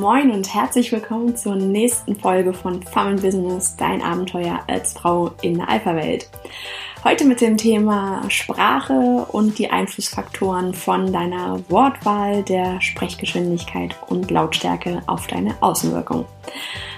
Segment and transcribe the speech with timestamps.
[0.00, 5.58] Moin und herzlich willkommen zur nächsten Folge von Fun Business, dein Abenteuer als Frau in
[5.58, 6.26] der Alpha-Welt.
[7.04, 15.02] Heute mit dem Thema Sprache und die Einflussfaktoren von deiner Wortwahl, der Sprechgeschwindigkeit und Lautstärke
[15.06, 16.24] auf deine Außenwirkung.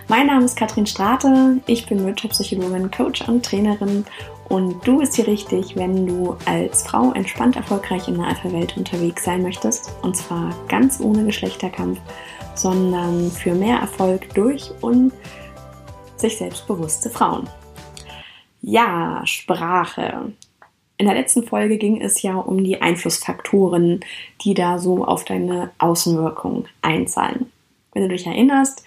[0.06, 4.04] Mein Name ist Katrin Strate, ich bin Wirtschaftspsychologin, Coach und Trainerin
[4.48, 9.24] und du bist hier richtig, wenn du als Frau entspannt erfolgreich in der Alpha-Welt unterwegs
[9.24, 11.98] sein möchtest und zwar ganz ohne Geschlechterkampf
[12.62, 15.12] sondern für mehr Erfolg durch und
[16.16, 17.48] sich selbstbewusste Frauen.
[18.60, 20.32] Ja, Sprache.
[20.96, 24.00] In der letzten Folge ging es ja um die Einflussfaktoren,
[24.42, 27.50] die da so auf deine Außenwirkung einzahlen.
[27.92, 28.84] Wenn du dich erinnerst,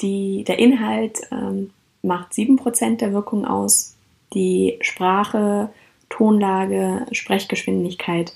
[0.00, 1.70] die, der Inhalt ähm,
[2.02, 3.96] macht 7% der Wirkung aus,
[4.32, 5.70] die Sprache,
[6.08, 8.32] Tonlage, Sprechgeschwindigkeit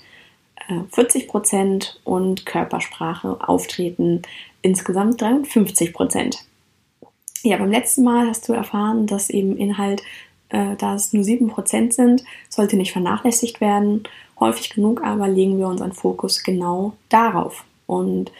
[0.69, 4.21] 40% äh, und Körpersprache, Auftreten
[4.61, 6.37] insgesamt 53%
[7.43, 10.01] Ja, beim letzten Mal hast du erfahren, dass eben Inhalt,
[10.49, 14.03] äh, da es nur 7% sind, sollte nicht vernachlässigt werden.
[14.39, 18.31] Häufig genug aber legen wir unseren Fokus genau darauf und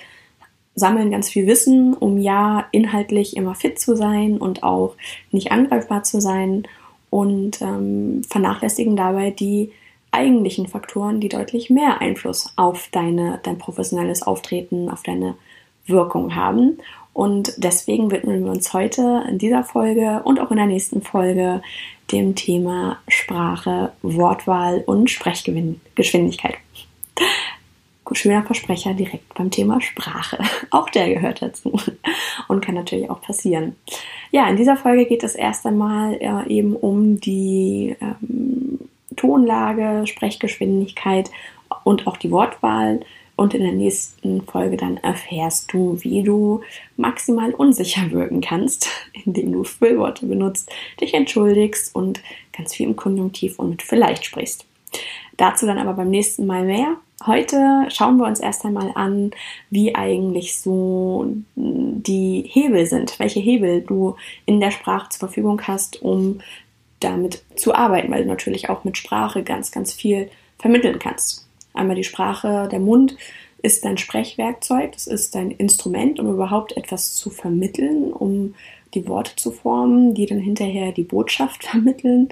[0.75, 4.95] sammeln ganz viel Wissen, um ja inhaltlich immer fit zu sein und auch
[5.31, 6.64] nicht angreifbar zu sein
[7.09, 9.72] und ähm, vernachlässigen dabei die
[10.14, 15.36] eigentlichen Faktoren, die deutlich mehr Einfluss auf deine, dein professionelles Auftreten, auf deine
[15.86, 16.78] Wirkung haben.
[17.14, 21.61] Und deswegen widmen wir uns heute in dieser Folge und auch in der nächsten Folge
[22.11, 26.56] dem Thema Sprache, Wortwahl und Sprechgeschwindigkeit.
[28.16, 30.38] Schöner Versprecher direkt beim Thema Sprache.
[30.69, 31.80] Auch der gehört dazu
[32.47, 33.75] und kann natürlich auch passieren.
[34.30, 38.81] Ja, in dieser Folge geht es erst einmal äh, eben um die ähm,
[39.16, 41.30] Tonlage, Sprechgeschwindigkeit
[41.83, 43.02] und auch die Wortwahl.
[43.36, 46.62] Und in der nächsten Folge dann erfährst du, wie du
[46.97, 48.88] maximal unsicher wirken kannst,
[49.25, 50.72] indem du Füllworte benutzt,
[51.02, 52.22] dich entschuldigst und
[52.56, 54.66] ganz viel im Konjunktiv und mit vielleicht sprichst.
[55.38, 56.97] Dazu dann aber beim nächsten Mal mehr.
[57.25, 59.31] Heute schauen wir uns erst einmal an,
[59.69, 64.16] wie eigentlich so die Hebel sind, welche Hebel du
[64.46, 66.40] in der Sprache zur Verfügung hast, um
[67.03, 71.47] damit zu arbeiten, weil du natürlich auch mit Sprache ganz, ganz viel vermitteln kannst.
[71.74, 73.18] Einmal die Sprache, der Mund
[73.62, 78.56] ist dein Sprechwerkzeug, das ist dein Instrument, um überhaupt etwas zu vermitteln, um
[78.94, 82.30] die Worte zu formen, die dann hinterher die Botschaft vermitteln.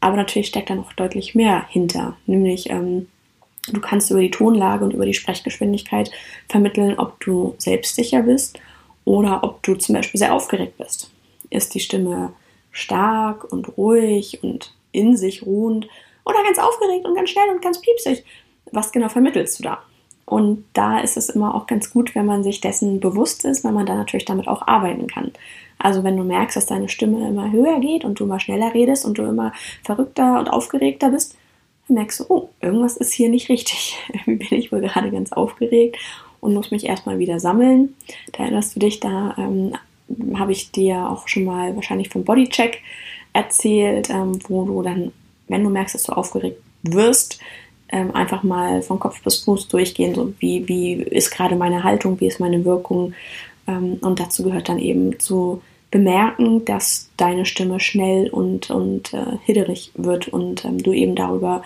[0.00, 3.08] Aber natürlich steckt da noch deutlich mehr hinter, nämlich ähm,
[3.72, 6.10] du kannst über die Tonlage und über die Sprechgeschwindigkeit
[6.48, 8.60] vermitteln, ob du selbstsicher bist
[9.04, 11.10] oder ob du zum Beispiel sehr aufgeregt bist.
[11.50, 12.32] Ist die Stimme
[12.70, 15.88] stark und ruhig und in sich ruhend
[16.24, 18.24] oder ganz aufgeregt und ganz schnell und ganz piepsig.
[18.72, 19.82] Was genau vermittelst du da?
[20.26, 23.72] Und da ist es immer auch ganz gut, wenn man sich dessen bewusst ist, weil
[23.72, 25.32] man dann natürlich damit auch arbeiten kann.
[25.78, 29.06] Also wenn du merkst, dass deine Stimme immer höher geht und du immer schneller redest
[29.06, 29.52] und du immer
[29.84, 31.34] verrückter und aufgeregter bist,
[31.86, 33.96] dann merkst du, oh, irgendwas ist hier nicht richtig.
[34.12, 35.96] Irgendwie bin ich wohl gerade ganz aufgeregt
[36.40, 37.96] und muss mich erstmal wieder sammeln.
[38.32, 39.74] Da erinnerst du dich, da ähm,
[40.34, 42.80] habe ich dir auch schon mal wahrscheinlich vom Bodycheck
[43.32, 45.12] erzählt, ähm, wo du dann,
[45.48, 47.40] wenn du merkst, dass du aufgeregt wirst,
[47.90, 52.20] ähm, einfach mal von Kopf bis Fuß durchgehen, so wie, wie ist gerade meine Haltung,
[52.20, 53.14] wie ist meine Wirkung.
[53.66, 59.38] Ähm, und dazu gehört dann eben zu bemerken, dass deine Stimme schnell und, und äh,
[59.44, 61.62] hidderig wird und ähm, du eben darüber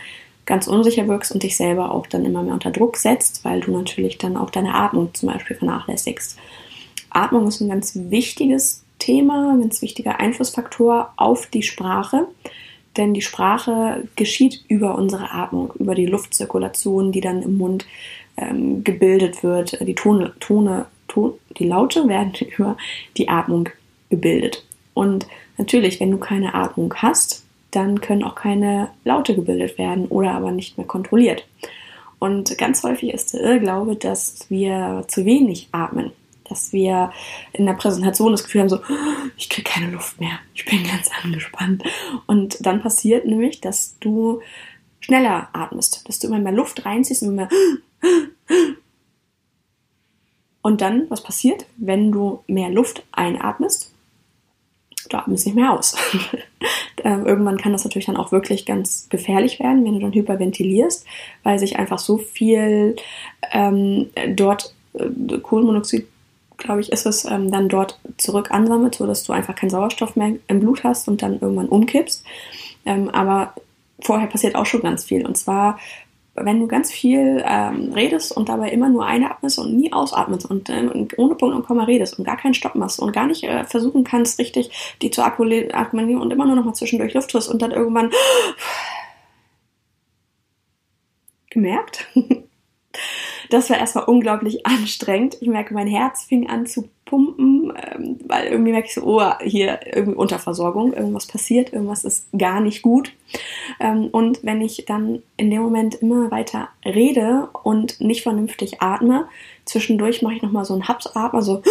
[0.47, 3.73] ganz unsicher wirkst und dich selber auch dann immer mehr unter Druck setzt, weil du
[3.73, 6.39] natürlich dann auch deine Atmung zum Beispiel vernachlässigst.
[7.15, 12.29] Atmung ist ein ganz wichtiges Thema, ein ganz wichtiger Einflussfaktor auf die Sprache.
[12.97, 17.87] Denn die Sprache geschieht über unsere Atmung, über die Luftzirkulation, die dann im Mund
[18.37, 19.79] ähm, gebildet wird.
[19.81, 22.77] Die Tone, Tone, Ton, die Laute werden über
[23.17, 23.69] die Atmung
[24.11, 24.65] gebildet.
[24.95, 30.33] Und natürlich, wenn du keine Atmung hast, dann können auch keine Laute gebildet werden oder
[30.33, 31.47] aber nicht mehr kontrolliert.
[32.19, 36.13] Und ganz häufig ist der Irrglaube, dass wir zu wenig atmen
[36.53, 37.11] dass wir
[37.53, 38.81] in der Präsentation das Gefühl haben, so,
[39.37, 41.83] ich kriege keine Luft mehr, ich bin ganz angespannt.
[42.27, 44.41] Und dann passiert nämlich, dass du
[45.01, 47.51] schneller atmest, dass du immer mehr Luft reinziehst und immer mehr.
[50.63, 53.93] Und dann, was passiert, wenn du mehr Luft einatmest?
[55.09, 55.97] Du atmest nicht mehr aus.
[57.05, 61.05] Ähm, irgendwann kann das natürlich dann auch wirklich ganz gefährlich werden, wenn du dann hyperventilierst,
[61.43, 62.95] weil sich einfach so viel
[63.51, 66.07] ähm, dort äh, Kohlenmonoxid
[66.63, 70.35] glaube ich, ist es, ähm, dann dort zurück ansammelt, sodass du einfach keinen Sauerstoff mehr
[70.47, 72.25] im Blut hast und dann irgendwann umkippst.
[72.85, 73.55] Ähm, aber
[74.01, 75.27] vorher passiert auch schon ganz viel.
[75.27, 75.79] Und zwar
[76.35, 80.71] wenn du ganz viel ähm, redest und dabei immer nur einatmest und nie ausatmest und,
[80.71, 83.65] äh, ohne Punkt und Komma redest und gar keinen Stopp machst und gar nicht äh,
[83.65, 87.61] versuchen kannst, richtig die zu akkumulieren und immer nur noch mal zwischendurch Luft tust und
[87.61, 88.11] dann irgendwann
[91.51, 92.07] gemerkt?
[93.53, 95.37] Das war erstmal unglaublich anstrengend.
[95.41, 99.23] Ich merke, mein Herz fing an zu pumpen, ähm, weil irgendwie merke ich so, oh,
[99.43, 103.13] hier irgendwie Unterversorgung, irgendwas passiert, irgendwas ist gar nicht gut.
[103.79, 109.29] Ähm, und wenn ich dann in dem Moment immer weiter rede und nicht vernünftig atme,
[109.67, 111.63] zwischendurch mache ich nochmal so einen Hapsatmer, so,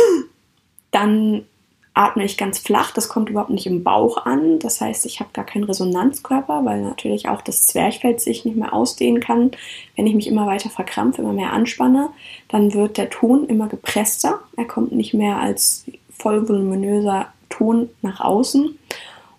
[0.91, 1.45] dann
[1.93, 4.59] atme ich ganz flach, das kommt überhaupt nicht im Bauch an.
[4.59, 8.73] Das heißt, ich habe gar keinen Resonanzkörper, weil natürlich auch das Zwerchfell sich nicht mehr
[8.73, 9.51] ausdehnen kann.
[9.95, 12.09] Wenn ich mich immer weiter verkrampfe, immer mehr anspanne,
[12.47, 14.39] dann wird der Ton immer gepresster.
[14.55, 15.85] Er kommt nicht mehr als
[16.17, 18.77] voll voluminöser Ton nach außen.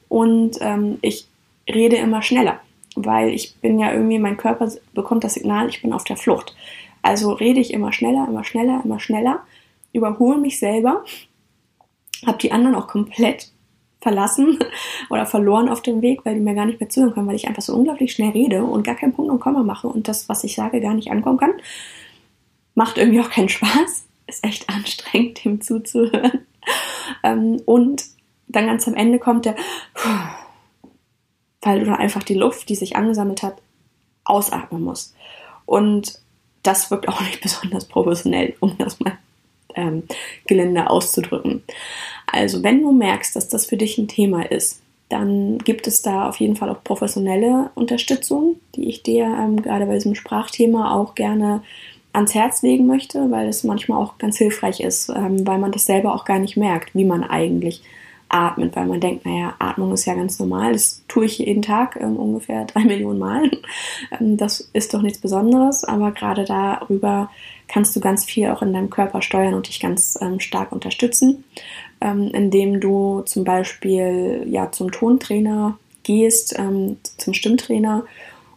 [0.09, 1.27] Und ähm, ich
[1.67, 2.61] rede immer schneller,
[2.97, 6.55] weil ich bin ja irgendwie, mein Körper bekommt das Signal, ich bin auf der Flucht.
[7.01, 9.41] Also rede ich immer schneller, immer schneller, immer schneller,
[9.95, 11.03] überhole mich selber
[12.27, 13.51] habe die anderen auch komplett
[14.01, 14.59] verlassen
[15.11, 17.49] oder verloren auf dem Weg, weil die mir gar nicht mehr zuhören können, weil ich
[17.49, 20.45] einfach so unglaublich schnell rede und gar keinen Punkt und Komma mache und das, was
[20.45, 21.53] ich sage, gar nicht ankommen kann.
[22.75, 24.05] Macht irgendwie auch keinen Spaß.
[24.27, 26.41] Ist echt anstrengend, dem zuzuhören.
[27.25, 28.05] Ähm, und
[28.47, 29.57] dann ganz am Ende kommt der,
[31.61, 33.61] weil du dann einfach die Luft, die sich angesammelt hat,
[34.25, 35.17] ausatmen musst.
[35.67, 36.21] Und
[36.63, 39.19] das wirkt auch nicht besonders professionell, um das mal
[39.77, 40.05] ähm,
[40.47, 41.63] Gelände auszudrücken.
[42.27, 46.29] Also wenn du merkst, dass das für dich ein Thema ist, dann gibt es da
[46.29, 51.15] auf jeden Fall auch professionelle Unterstützung, die ich dir ähm, gerade bei diesem Sprachthema auch
[51.15, 51.63] gerne
[52.15, 55.87] ans Herz legen möchte, weil es manchmal auch ganz hilfreich ist, ähm, weil man das
[55.87, 57.83] selber auch gar nicht merkt, wie man eigentlich
[58.33, 61.97] atmet, weil man denkt, naja, Atmung ist ja ganz normal, das tue ich jeden Tag
[62.01, 63.51] ähm, ungefähr drei Millionen Mal.
[64.19, 67.31] Ähm, das ist doch nichts Besonderes, aber gerade darüber
[67.69, 71.45] kannst du ganz viel auch in deinem Körper steuern und dich ganz ähm, stark unterstützen,
[72.01, 78.05] ähm, indem du zum Beispiel ja zum Tontrainer gehst, ähm, zum Stimmtrainer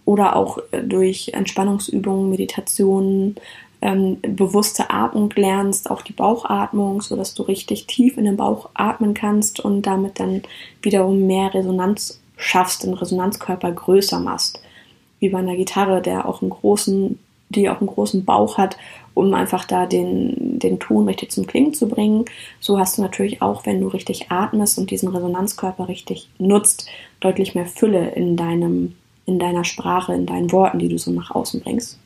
[0.06, 3.36] oder auch äh, durch Entspannungsübungen, Meditationen,
[3.82, 9.14] ähm, bewusste Atmung lernst, auch die Bauchatmung, sodass du richtig tief in den Bauch atmen
[9.14, 10.44] kannst und damit dann
[10.82, 14.60] wiederum mehr Resonanz schaffst, den Resonanzkörper größer machst.
[15.20, 17.20] Wie bei einer Gitarre, der auch einen großen,
[17.50, 18.78] die auch einen großen Bauch hat
[19.16, 22.26] um einfach da den, den Ton richtig zum Klingen zu bringen.
[22.60, 26.88] So hast du natürlich auch, wenn du richtig atmest und diesen Resonanzkörper richtig nutzt,
[27.22, 28.96] deutlich mehr Fülle in deinem,
[29.26, 31.98] in deiner Sprache, in deinen Worten, die du so nach außen bringst.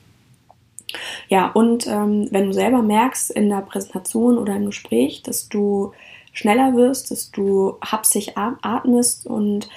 [1.27, 5.91] Ja, und ähm, wenn du selber merkst in der Präsentation oder im Gespräch, dass du
[6.33, 9.69] schneller wirst, dass du hapsig atmest und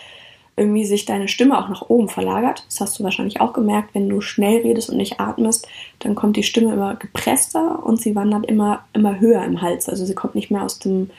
[0.56, 2.64] irgendwie sich deine Stimme auch nach oben verlagert.
[2.68, 5.66] Das hast du wahrscheinlich auch gemerkt, wenn du schnell redest und nicht atmest,
[6.00, 9.88] dann kommt die Stimme immer gepresster und sie wandert immer, immer höher im Hals.
[9.88, 11.10] Also sie kommt nicht mehr aus dem,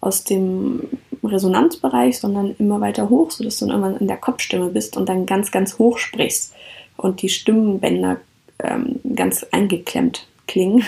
[0.00, 0.88] aus dem
[1.24, 5.26] Resonanzbereich, sondern immer weiter hoch, sodass du dann irgendwann in der Kopfstimme bist und dann
[5.26, 6.54] ganz, ganz hoch sprichst
[6.96, 8.18] und die Stimmenbänder
[8.62, 10.84] ähm, ganz eingeklemmt klingen.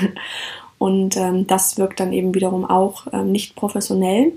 [0.79, 4.33] Und ähm, das wirkt dann eben wiederum auch ähm, nicht professionell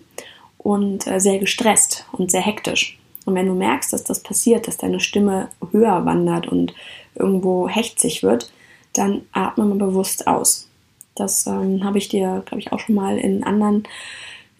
[0.57, 2.98] und äh, sehr gestresst und sehr hektisch.
[3.25, 6.73] Und wenn du merkst, dass das passiert, dass deine Stimme höher wandert und
[7.14, 8.52] irgendwo hechtsig wird,
[8.94, 10.68] dann atme mal bewusst aus.
[11.16, 13.83] Das ähm, habe ich dir, glaube ich, auch schon mal in anderen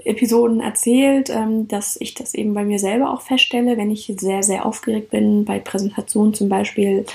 [0.04, 4.44] Episoden erzählt, ähm, dass ich das eben bei mir selber auch feststelle, wenn ich sehr,
[4.44, 7.06] sehr aufgeregt bin, bei Präsentationen zum Beispiel,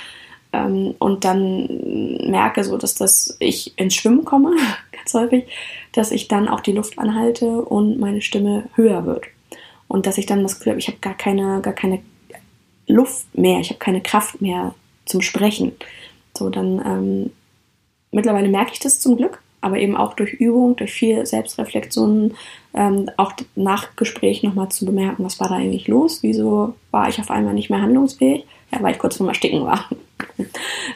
[0.52, 4.56] ähm, und dann merke so, dass das ich ins Schwimmen komme,
[4.92, 5.44] ganz häufig,
[5.92, 9.24] dass ich dann auch die Luft anhalte und meine Stimme höher wird.
[9.88, 12.00] Und dass ich dann das Gefühl habe, ich habe gar keine, gar keine
[12.88, 14.74] Luft mehr, ich habe keine Kraft mehr
[15.04, 15.72] zum Sprechen.
[16.36, 17.30] So, dann ähm,
[18.10, 22.34] mittlerweile merke ich das zum Glück, aber eben auch durch Übung, durch viel Selbstreflexion,
[22.74, 27.20] ähm, auch nach Gespräch nochmal zu bemerken, was war da eigentlich los, wieso war ich
[27.20, 29.88] auf einmal nicht mehr handlungsfähig, ja, weil ich kurz vorm Ersticken war.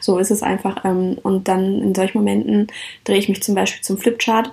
[0.00, 0.84] so ist es einfach.
[0.84, 2.68] Ähm, und dann in solchen Momenten
[3.04, 4.52] drehe ich mich zum Beispiel zum Flipchart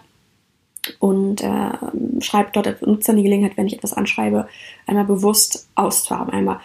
[1.00, 4.48] und äh, schreibe dort, nutze dann die Gelegenheit, wenn ich etwas anschreibe,
[4.86, 6.34] einmal bewusst auszuhaben.
[6.34, 6.60] Einmal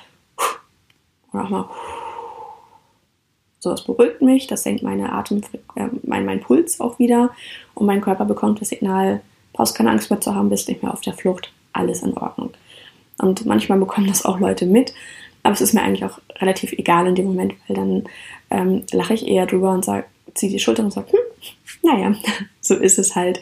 [1.32, 1.68] oder auch mal
[3.58, 5.40] so, das beruhigt mich, das senkt meine Atem,
[5.76, 7.30] äh, mein, mein Puls auch wieder
[7.74, 9.20] und mein Körper bekommt das Signal,
[9.52, 12.50] brauchst keine Angst mehr zu haben, bist nicht mehr auf der Flucht, alles in Ordnung.
[13.18, 14.92] Und manchmal bekommen das auch Leute mit,
[15.42, 18.04] aber es ist mir eigentlich auch relativ egal in dem Moment, weil dann
[18.50, 21.18] ähm, lache ich eher drüber und sage, ziehe die Schultern und sage, hm,
[21.82, 22.14] naja,
[22.60, 23.40] so ist es halt.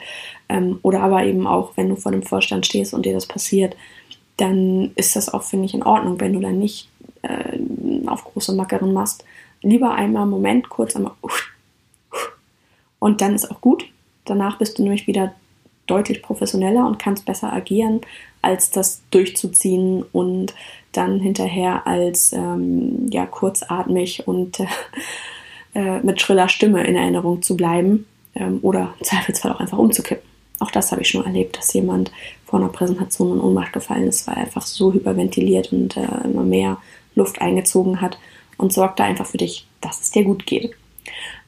[0.48, 3.76] Ähm, oder aber eben auch, wenn du vor dem Vorstand stehst und dir das passiert,
[4.36, 6.88] dann ist das auch, finde ich, in Ordnung, wenn du dann nicht
[7.22, 7.58] äh,
[8.06, 9.24] auf große Mackerin machst,
[9.62, 11.12] lieber einmal einen Moment kurz einmal
[12.98, 13.84] und dann ist auch gut.
[14.24, 15.34] Danach bist du nämlich wieder
[15.86, 18.00] deutlich professioneller und kannst besser agieren,
[18.42, 20.54] als das durchzuziehen und
[20.92, 24.66] dann hinterher als ähm, ja, kurzatmig und äh,
[25.74, 30.28] äh, mit schriller Stimme in Erinnerung zu bleiben ähm, oder im Zweifelsfall auch einfach umzukippen.
[30.58, 32.12] Auch das habe ich schon erlebt, dass jemand
[32.44, 36.42] vor einer Präsentation in Ohnmacht gefallen ist, weil er einfach so hyperventiliert und äh, immer
[36.42, 36.78] mehr
[37.14, 38.18] Luft eingezogen hat
[38.58, 40.74] und sorgt da einfach für dich, dass es dir gut geht.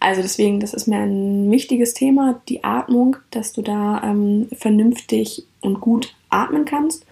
[0.00, 5.44] Also deswegen, das ist mir ein wichtiges Thema, die Atmung, dass du da ähm, vernünftig
[5.60, 7.04] und gut atmen kannst.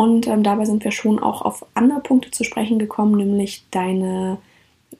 [0.00, 4.38] Und ähm, dabei sind wir schon auch auf andere Punkte zu sprechen gekommen, nämlich deine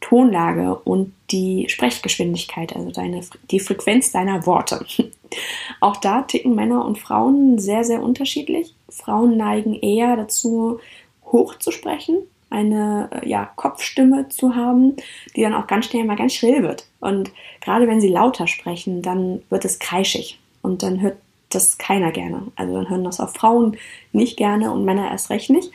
[0.02, 4.84] Tonlage und die Sprechgeschwindigkeit, also deine, die Frequenz deiner Worte.
[5.80, 8.74] Auch da ticken Männer und Frauen sehr, sehr unterschiedlich.
[8.90, 10.80] Frauen neigen eher dazu,
[11.24, 12.18] hoch zu sprechen,
[12.50, 14.96] eine ja, Kopfstimme zu haben,
[15.34, 16.84] die dann auch ganz schnell mal ganz schrill wird.
[17.00, 17.30] Und
[17.62, 21.16] gerade wenn sie lauter sprechen, dann wird es kreischig und dann hört
[21.50, 22.42] das keiner gerne.
[22.56, 23.76] Also dann hören das auch Frauen
[24.12, 25.72] nicht gerne und Männer erst recht nicht.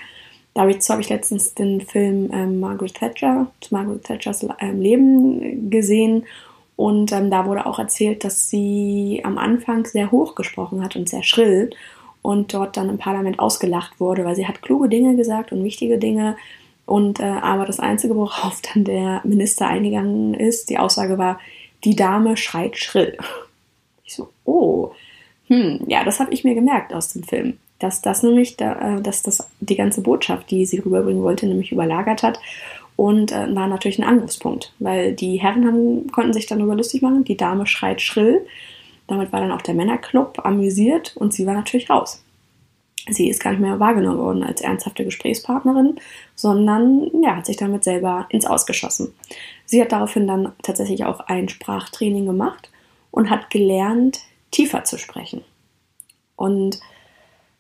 [0.54, 6.26] Dazu habe ich letztens den Film ähm, Margaret Thatcher, zu Margaret Thatchers ähm, Leben gesehen
[6.78, 11.10] und ähm, da wurde auch erzählt, dass sie am Anfang sehr hoch gesprochen hat und
[11.10, 11.72] sehr schrill
[12.22, 15.98] und dort dann im Parlament ausgelacht wurde, weil sie hat kluge Dinge gesagt und wichtige
[15.98, 16.38] Dinge,
[16.86, 21.40] und äh, aber das Einzige, worauf dann der Minister eingegangen ist, die Aussage war,
[21.84, 23.18] die Dame schreit schrill.
[24.04, 24.92] Ich so, oh,
[25.48, 27.58] hm, ja, das habe ich mir gemerkt aus dem Film.
[27.80, 31.72] Dass das nämlich, da, äh, dass das die ganze Botschaft, die sie rüberbringen wollte, nämlich
[31.72, 32.40] überlagert hat.
[32.96, 37.02] Und äh, war natürlich ein Angriffspunkt, weil die Herren haben, konnten sich dann darüber lustig
[37.02, 38.46] machen, die Dame schreit schrill.
[39.08, 42.24] Damit war dann auch der Männerclub amüsiert und sie war natürlich raus
[43.10, 45.96] sie ist gar nicht mehr wahrgenommen worden als ernsthafte Gesprächspartnerin,
[46.36, 49.14] sondern ja, hat sich damit selber ins Ausgeschossen.
[49.66, 52.70] Sie hat daraufhin dann tatsächlich auch ein Sprachtraining gemacht
[53.12, 54.22] und hat gelernt,
[54.56, 55.44] tiefer zu sprechen.
[56.36, 56.80] Und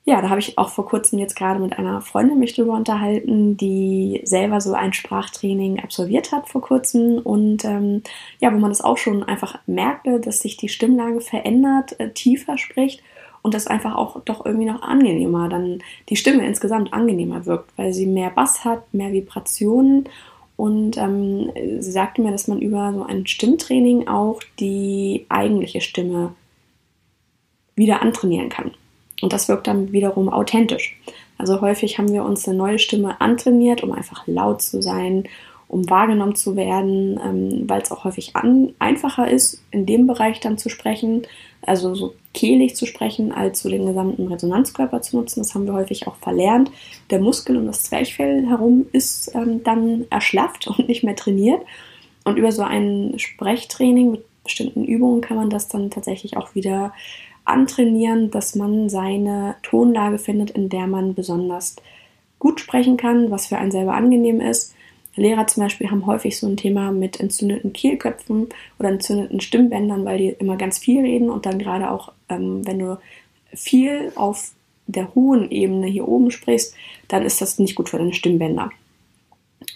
[0.07, 3.57] ja, da habe ich auch vor kurzem jetzt gerade mit einer Freundin mich drüber unterhalten,
[3.57, 8.03] die selber so ein Sprachtraining absolviert hat vor kurzem und ähm,
[8.39, 12.59] ja, wo man das auch schon einfach merkte, dass sich die Stimmlage verändert, äh, tiefer
[12.59, 13.01] spricht
[13.41, 17.91] und das einfach auch doch irgendwie noch angenehmer, dann die Stimme insgesamt angenehmer wirkt, weil
[17.91, 20.07] sie mehr Bass hat, mehr Vibrationen
[20.55, 26.35] und ähm, sie sagte mir, dass man über so ein Stimmtraining auch die eigentliche Stimme
[27.75, 28.71] wieder antrainieren kann.
[29.21, 30.97] Und das wirkt dann wiederum authentisch.
[31.37, 35.25] Also häufig haben wir uns eine neue Stimme antrainiert, um einfach laut zu sein,
[35.67, 40.39] um wahrgenommen zu werden, ähm, weil es auch häufig an, einfacher ist, in dem Bereich
[40.39, 41.23] dann zu sprechen,
[41.61, 45.39] also so kehlig zu sprechen, als so den gesamten Resonanzkörper zu nutzen.
[45.39, 46.71] Das haben wir häufig auch verlernt.
[47.09, 51.61] Der Muskel um das Zwerchfell herum ist ähm, dann erschlafft und nicht mehr trainiert.
[52.23, 56.93] Und über so ein Sprechtraining mit bestimmten Übungen kann man das dann tatsächlich auch wieder
[57.45, 61.75] antrainieren, dass man seine Tonlage findet, in der man besonders
[62.39, 64.75] gut sprechen kann, was für einen selber angenehm ist
[65.15, 68.49] Lehrer zum Beispiel haben häufig so ein Thema mit entzündeten Kehlköpfen
[68.79, 72.79] oder entzündeten Stimmbändern, weil die immer ganz viel reden und dann gerade auch, ähm, wenn
[72.79, 72.99] du
[73.53, 74.51] viel auf
[74.87, 76.75] der hohen Ebene hier oben sprichst,
[77.07, 78.71] dann ist das nicht gut für deine Stimmbänder.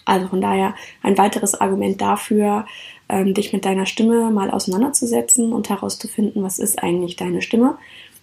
[0.04, 2.66] Also von daher ein weiteres Argument dafür,
[3.10, 7.76] ähm, dich mit deiner Stimme mal auseinanderzusetzen und herauszufinden, was ist eigentlich deine Stimme.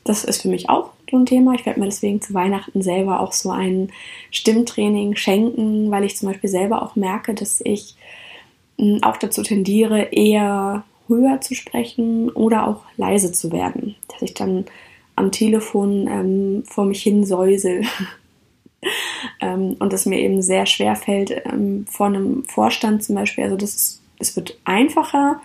[0.04, 1.54] Das ist für mich auch so ein Thema.
[1.54, 3.92] Ich werde mir deswegen zu Weihnachten selber auch so ein
[4.32, 7.96] Stimmtraining schenken, weil ich zum Beispiel selber auch merke, dass ich
[8.80, 13.96] hm, auch dazu tendiere, eher höher zu sprechen oder auch leise zu werden.
[14.08, 14.66] Dass ich dann
[15.16, 17.84] am Telefon ähm, vor mich hin säusel.
[19.42, 23.58] ähm, und es mir eben sehr schwer fällt, ähm, vor einem Vorstand zum Beispiel, also
[23.58, 25.42] das, ist, das wird einfacher,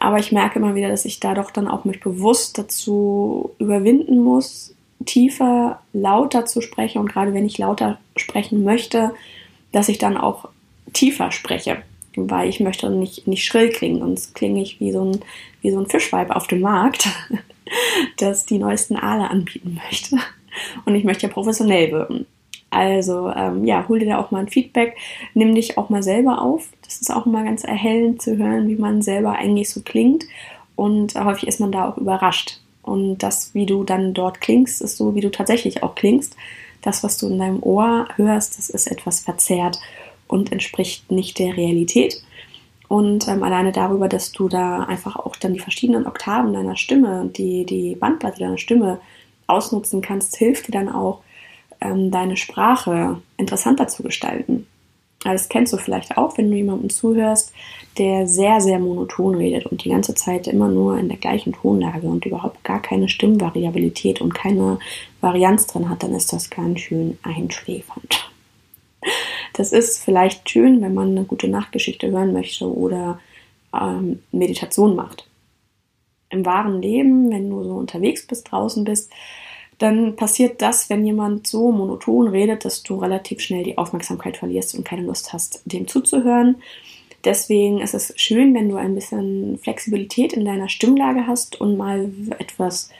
[0.00, 4.22] aber ich merke immer wieder, dass ich da doch dann auch mich bewusst dazu überwinden
[4.22, 4.74] muss,
[5.04, 6.98] tiefer, lauter zu sprechen.
[6.98, 9.12] Und gerade wenn ich lauter sprechen möchte,
[9.72, 10.48] dass ich dann auch
[10.92, 11.82] tiefer spreche.
[12.16, 15.20] Weil ich möchte nicht, nicht schrill klingen, sonst klinge ich wie so ein,
[15.62, 17.08] wie so ein Fischweib auf dem Markt,
[18.16, 20.16] das die neuesten Aale anbieten möchte.
[20.84, 22.26] Und ich möchte ja professionell wirken.
[22.70, 24.96] Also ähm, ja, hol dir da auch mal ein Feedback,
[25.34, 26.68] nimm dich auch mal selber auf.
[26.82, 30.24] Das ist auch immer ganz erhellend zu hören, wie man selber eigentlich so klingt.
[30.76, 32.60] Und häufig ist man da auch überrascht.
[32.82, 36.36] Und das, wie du dann dort klingst, ist so, wie du tatsächlich auch klingst.
[36.82, 39.80] Das, was du in deinem Ohr hörst, das ist etwas verzerrt
[40.26, 42.22] und entspricht nicht der Realität.
[42.88, 47.30] Und ähm, alleine darüber, dass du da einfach auch dann die verschiedenen Oktaven deiner Stimme,
[47.36, 49.00] die, die Bandbreite deiner Stimme
[49.46, 51.20] ausnutzen kannst, hilft dir dann auch,
[51.80, 54.66] ähm, deine Sprache interessanter zu gestalten.
[55.24, 57.52] das kennst du vielleicht auch, wenn du jemandem zuhörst,
[57.98, 62.06] der sehr, sehr monoton redet und die ganze Zeit immer nur in der gleichen Tonlage
[62.06, 64.78] und überhaupt gar keine Stimmvariabilität und keine
[65.20, 68.30] Varianz drin hat, dann ist das ganz schön einschläfernd.
[69.54, 73.18] Das ist vielleicht schön, wenn man eine gute Nachtgeschichte hören möchte oder
[73.74, 75.26] ähm, Meditation macht.
[76.30, 79.10] Im wahren Leben, wenn du so unterwegs bist, draußen bist,
[79.78, 84.74] dann passiert das, wenn jemand so monoton redet, dass du relativ schnell die Aufmerksamkeit verlierst
[84.74, 86.56] und keine Lust hast, dem zuzuhören.
[87.24, 92.10] Deswegen ist es schön, wenn du ein bisschen Flexibilität in deiner Stimmlage hast und mal
[92.38, 92.90] etwas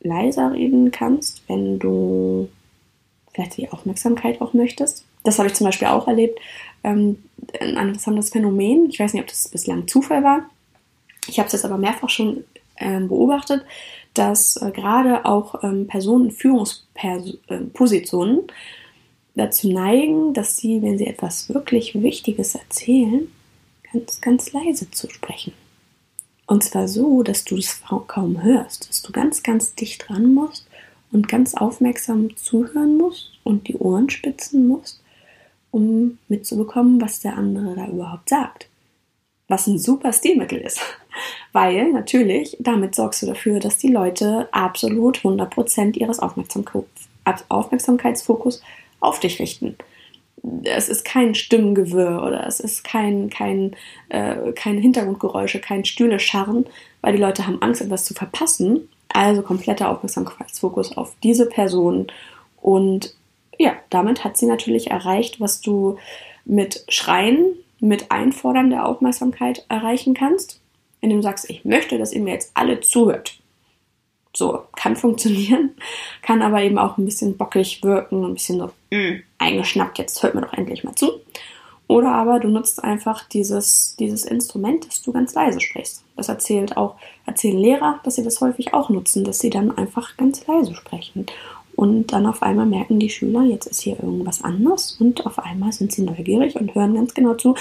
[0.00, 2.48] leiser reden kannst, wenn du
[3.32, 5.04] vielleicht die Aufmerksamkeit auch möchtest.
[5.24, 6.38] Das habe ich zum Beispiel auch erlebt.
[6.82, 7.22] Ähm,
[7.60, 8.88] ein interessantes Phänomen.
[8.90, 10.48] Ich weiß nicht, ob das bislang Zufall war.
[11.28, 12.44] Ich habe es jetzt aber mehrfach schon
[12.78, 13.64] ähm, beobachtet,
[14.14, 18.52] dass äh, gerade auch ähm, Personen in Führungspositionen äh,
[19.34, 23.28] dazu neigen, dass sie, wenn sie etwas wirklich Wichtiges erzählen,
[23.92, 25.52] ganz, ganz leise zu sprechen.
[26.46, 30.66] Und zwar so, dass du es kaum hörst, dass du ganz, ganz dicht dran musst
[31.12, 35.00] und ganz aufmerksam zuhören musst und die Ohren spitzen musst,
[35.70, 38.68] um mitzubekommen, was der andere da überhaupt sagt.
[39.46, 40.80] Was ein super Stilmittel ist.
[41.52, 46.20] Weil natürlich, damit sorgst du dafür, dass die Leute absolut 100% ihres
[47.48, 48.62] Aufmerksamkeitsfokus
[49.00, 49.76] auf dich richten.
[50.64, 53.76] Es ist kein Stimmengewirr oder es ist kein, kein,
[54.08, 56.66] äh, keine Hintergrundgeräusche, kein Stühle scharren,
[57.02, 58.88] weil die Leute haben Angst, etwas zu verpassen.
[59.08, 62.06] Also kompletter Aufmerksamkeitsfokus auf diese Person.
[62.60, 63.14] Und
[63.58, 65.98] ja, damit hat sie natürlich erreicht, was du
[66.44, 70.59] mit Schreien, mit Einfordern der Aufmerksamkeit erreichen kannst,
[71.00, 73.38] indem du sagst, ich möchte, dass ihr mir jetzt alle zuhört.
[74.34, 75.70] So, kann funktionieren,
[76.22, 80.34] kann aber eben auch ein bisschen bockig wirken, ein bisschen so mm, eingeschnappt, jetzt hört
[80.34, 81.20] mir doch endlich mal zu.
[81.88, 86.04] Oder aber du nutzt einfach dieses, dieses Instrument, dass du ganz leise sprichst.
[86.14, 86.94] Das erzählt auch,
[87.26, 91.26] erzählen Lehrer, dass sie das häufig auch nutzen, dass sie dann einfach ganz leise sprechen.
[91.74, 95.72] Und dann auf einmal merken die Schüler, jetzt ist hier irgendwas anders und auf einmal
[95.72, 97.56] sind sie neugierig und hören ganz genau zu,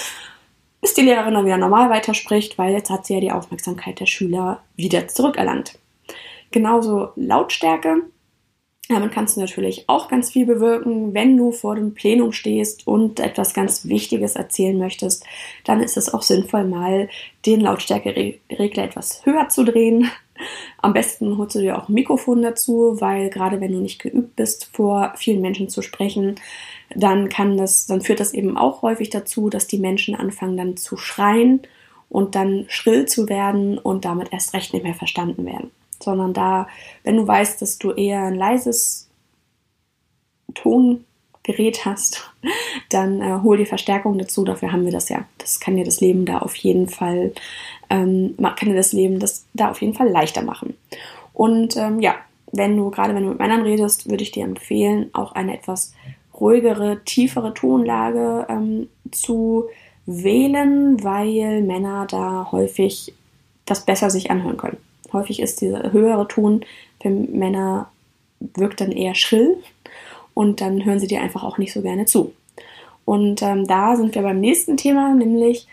[0.82, 4.06] bis die Lehrerin dann wieder normal weiterspricht, weil jetzt hat sie ja die Aufmerksamkeit der
[4.06, 5.78] Schüler wieder zurückerlangt.
[6.52, 8.04] Genauso Lautstärke.
[8.88, 11.14] Damit kannst du natürlich auch ganz viel bewirken.
[11.14, 15.26] Wenn du vor dem Plenum stehst und etwas ganz Wichtiges erzählen möchtest,
[15.64, 17.08] dann ist es auch sinnvoll, mal
[17.46, 20.10] den Lautstärkeregler etwas höher zu drehen.
[20.82, 24.36] Am besten holst du dir auch ein Mikrofon dazu, weil gerade wenn du nicht geübt
[24.36, 26.36] bist, vor vielen Menschen zu sprechen,
[26.96, 30.78] dann kann das, dann führt das eben auch häufig dazu, dass die Menschen anfangen dann
[30.78, 31.62] zu schreien
[32.10, 35.72] und dann schrill zu werden und damit erst recht nicht mehr verstanden werden
[36.02, 36.68] sondern da,
[37.04, 39.10] wenn du weißt, dass du eher ein leises
[40.56, 42.34] Tongerät hast,
[42.90, 44.44] dann äh, hol dir Verstärkung dazu.
[44.44, 45.26] Dafür haben wir das ja.
[45.38, 47.34] Das kann dir das Leben da auf jeden Fall,
[47.90, 50.76] ähm, kann dir das Leben das da auf jeden Fall leichter machen.
[51.34, 52.16] Und ähm, ja,
[52.52, 55.94] wenn du, gerade wenn du mit Männern redest, würde ich dir empfehlen, auch eine etwas
[56.40, 59.66] ruhigere, tiefere Tonlage ähm, zu
[60.06, 63.14] wählen, weil Männer da häufig
[63.66, 64.78] das besser sich anhören können.
[65.14, 66.66] Häufig ist dieser höhere Ton
[67.02, 67.92] für Männer
[68.40, 69.58] wirkt dann eher schrill
[70.34, 72.34] und dann hören sie dir einfach auch nicht so gerne zu.
[73.06, 75.68] Und ähm, da sind wir beim nächsten Thema, nämlich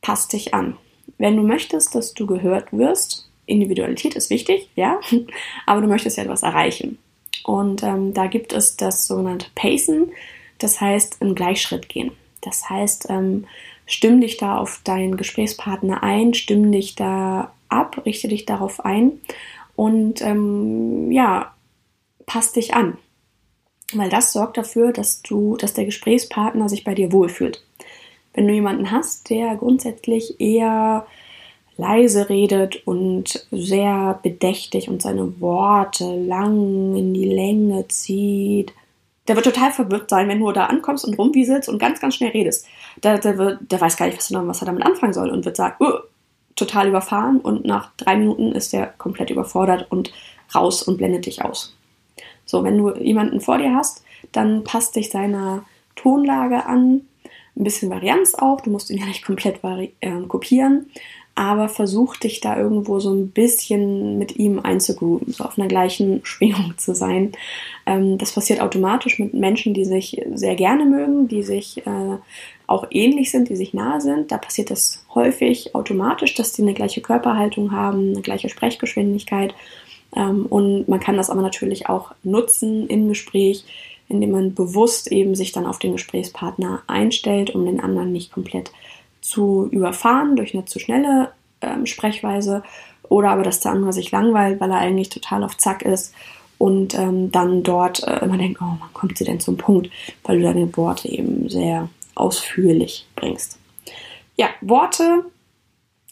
[0.00, 0.76] passt dich an.
[1.18, 4.98] Wenn du möchtest, dass du gehört wirst, Individualität ist wichtig, ja,
[5.66, 6.98] aber du möchtest ja etwas erreichen.
[7.44, 10.12] Und ähm, da gibt es das sogenannte Pacen,
[10.58, 12.12] das heißt im Gleichschritt gehen.
[12.40, 13.46] Das heißt, ähm,
[13.86, 19.20] stimm dich da auf deinen Gesprächspartner ein, stimm dich da ab, richte dich darauf ein
[19.76, 21.52] und ähm, ja,
[22.26, 22.96] pass dich an.
[23.92, 27.62] Weil das sorgt dafür, dass du, dass der Gesprächspartner sich bei dir wohlfühlt.
[28.32, 31.06] Wenn du jemanden hast, der grundsätzlich eher
[31.76, 38.72] leise redet und sehr bedächtig und seine Worte lang in die Länge zieht,
[39.26, 42.30] der wird total verwirrt sein, wenn du da ankommst und rumwieselst und ganz, ganz schnell
[42.30, 42.66] redest.
[43.02, 45.44] Der, der, wird, der weiß gar nicht, was er, was er damit anfangen soll und
[45.44, 45.98] wird sagen, oh,
[46.56, 47.40] total überfahren.
[47.40, 50.12] Und nach drei Minuten ist der komplett überfordert und
[50.54, 51.74] raus und blendet dich aus.
[52.44, 55.64] So, wenn du jemanden vor dir hast, dann passt dich seiner
[55.96, 57.02] Tonlage an,
[57.56, 60.90] ein bisschen Varianz auch, du musst ihn ja nicht komplett äh, kopieren,
[61.34, 66.20] aber versuch dich da irgendwo so ein bisschen mit ihm einzugrooven, so auf einer gleichen
[66.24, 67.32] Schwingung zu sein.
[67.86, 72.18] Ähm, das passiert automatisch mit Menschen, die sich sehr gerne mögen, die sich äh,
[72.66, 74.30] auch ähnlich sind, die sich nahe sind.
[74.30, 79.54] Da passiert das häufig automatisch, dass die eine gleiche Körperhaltung haben, eine gleiche Sprechgeschwindigkeit.
[80.14, 83.64] Ähm, und man kann das aber natürlich auch nutzen im Gespräch,
[84.08, 88.70] indem man bewusst eben sich dann auf den Gesprächspartner einstellt, um den anderen nicht komplett
[89.24, 91.32] zu überfahren durch eine zu schnelle
[91.62, 92.62] ähm, Sprechweise
[93.08, 96.14] oder aber, dass der andere sich langweilt, weil er eigentlich total auf Zack ist
[96.58, 99.90] und ähm, dann dort äh, immer denkt, oh, wann kommt sie denn zum Punkt,
[100.24, 103.58] weil du deine Worte eben sehr ausführlich bringst.
[104.36, 105.24] Ja, Worte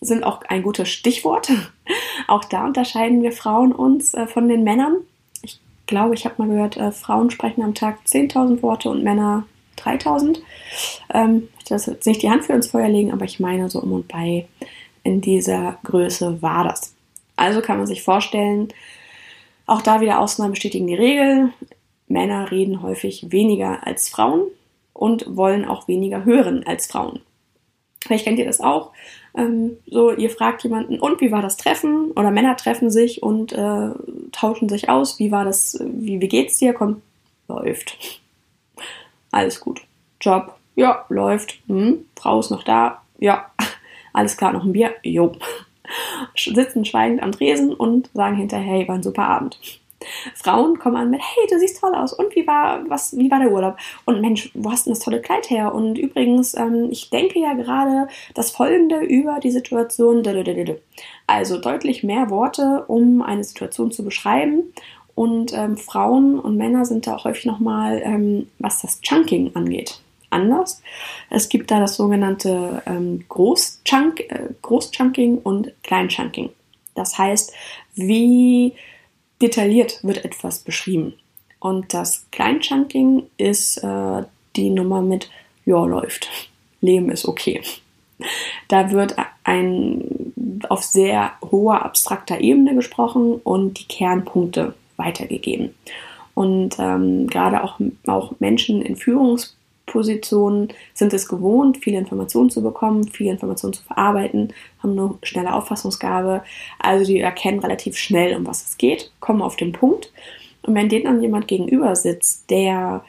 [0.01, 1.53] sind auch ein gutes Stichwort.
[2.29, 4.97] auch da unterscheiden wir Frauen uns äh, von den Männern.
[5.43, 9.45] Ich glaube, ich habe mal gehört, äh, Frauen sprechen am Tag 10.000 Worte und Männer
[9.79, 10.39] 3.000.
[11.13, 13.81] Ähm, ich will jetzt nicht die Hand für ins Feuer legen, aber ich meine, so
[13.81, 14.47] um und bei
[15.05, 16.95] in dieser Größe war das.
[17.37, 18.69] Also kann man sich vorstellen,
[19.67, 21.53] auch da wieder Ausnahmen bestätigen die Regel.
[22.09, 24.49] Männer reden häufig weniger als Frauen
[24.93, 27.21] und wollen auch weniger hören als Frauen.
[28.05, 28.93] Vielleicht kennt ihr das auch.
[29.35, 32.11] Ähm, so, ihr fragt jemanden, und wie war das Treffen?
[32.13, 33.91] Oder Männer treffen sich und äh,
[34.33, 35.19] tauschen sich aus.
[35.19, 35.79] Wie war das?
[35.85, 36.75] Wie, wie geht's dir?
[36.75, 37.01] Kommt,
[37.49, 38.21] läuft.
[39.31, 39.81] Alles gut.
[40.21, 41.61] Job, ja, läuft.
[41.69, 43.03] Hm, Frau ist noch da.
[43.19, 43.51] Ja,
[44.13, 44.95] alles klar, noch ein Bier?
[45.03, 45.33] Jo.
[46.37, 49.59] Sitzen schweigend am Tresen und sagen hinterher, hey, war ein super Abend.
[50.35, 52.13] Frauen kommen an mit, hey, du siehst toll aus.
[52.13, 53.77] Und wie war, was, wie war der Urlaub?
[54.05, 55.75] Und Mensch, wo hast denn das tolle Kleid her?
[55.75, 60.23] Und übrigens, ähm, ich denke ja gerade das Folgende über die Situation.
[61.27, 64.73] Also deutlich mehr Worte, um eine Situation zu beschreiben.
[65.15, 70.02] Und ähm, Frauen und Männer sind da häufig nochmal, ähm, was das Chunking angeht
[70.33, 70.83] anders.
[71.31, 76.51] Es gibt da das sogenannte ähm, Großchunk, äh, Großchunking und Kleinchunking.
[76.95, 77.53] Das heißt,
[77.95, 78.75] wie
[79.41, 81.15] detailliert wird etwas beschrieben.
[81.59, 84.23] Und das Kleinchunking ist äh,
[84.57, 85.31] die Nummer mit
[85.65, 86.29] Ja, läuft.
[86.81, 87.63] Leben ist okay.
[88.69, 90.33] Da wird ein
[90.69, 95.75] auf sehr hoher abstrakter Ebene gesprochen und die Kernpunkte weitergegeben.
[96.35, 99.57] Und ähm, gerade auch, auch Menschen in Führungs
[99.93, 104.53] Positionen sind es gewohnt, viele Informationen zu bekommen, viele Informationen zu verarbeiten,
[104.83, 106.43] haben eine schnelle Auffassungsgabe.
[106.79, 110.11] Also die erkennen relativ schnell, um was es geht, kommen auf den Punkt.
[110.63, 113.05] Und wenn denen dann jemand gegenüber sitzt, der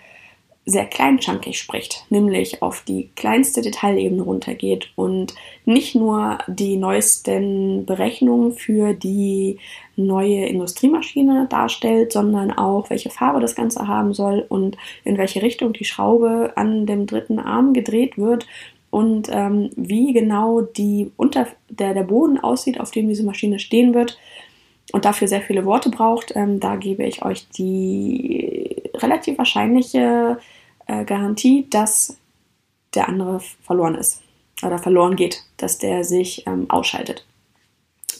[0.65, 8.53] sehr kleinchunkig spricht, nämlich auf die kleinste Detailebene runtergeht und nicht nur die neuesten Berechnungen
[8.53, 9.59] für die
[9.97, 15.73] neue Industriemaschine darstellt, sondern auch, welche Farbe das Ganze haben soll und in welche Richtung
[15.73, 18.47] die Schraube an dem dritten Arm gedreht wird
[18.89, 23.93] und ähm, wie genau die unter der, der Boden aussieht, auf dem diese Maschine stehen
[23.93, 24.17] wird
[24.93, 30.37] und dafür sehr viele Worte braucht, ähm, da gebe ich euch die relativ wahrscheinliche
[30.87, 32.17] äh, Garantie, dass
[32.93, 34.21] der andere verloren ist
[34.63, 37.25] oder verloren geht, dass der sich ähm, ausschaltet.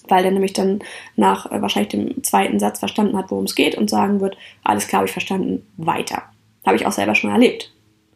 [0.08, 0.80] Weil der nämlich dann
[1.16, 4.88] nach äh, wahrscheinlich dem zweiten Satz verstanden hat, worum es geht und sagen wird, alles
[4.88, 6.24] klar, habe ich verstanden, weiter.
[6.66, 7.72] Habe ich auch selber schon erlebt.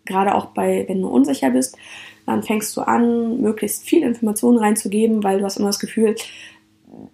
[0.06, 1.78] Gerade auch bei, wenn du unsicher bist,
[2.26, 6.16] dann fängst du an, möglichst viel Informationen reinzugeben, weil du hast immer das Gefühl,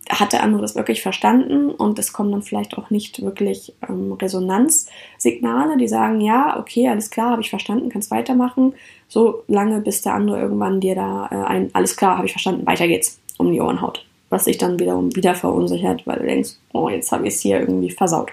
[0.09, 4.13] hat der andere das wirklich verstanden und es kommen dann vielleicht auch nicht wirklich ähm,
[4.13, 8.73] Resonanzsignale, die sagen, ja, okay, alles klar, habe ich verstanden, kannst weitermachen,
[9.07, 12.65] so lange, bis der andere irgendwann dir da äh, ein, alles klar, habe ich verstanden,
[12.65, 14.05] weiter geht's, um die Ohren haut.
[14.29, 17.59] Was sich dann wiederum wieder verunsichert, weil du denkst, oh, jetzt habe ich es hier
[17.59, 18.31] irgendwie versaut.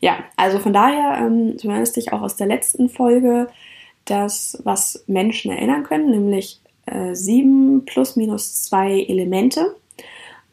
[0.00, 3.48] Ja, also von daher, ähm, du erinnerst dich auch aus der letzten Folge,
[4.04, 9.76] das, was Menschen erinnern können, nämlich äh, sieben plus minus zwei Elemente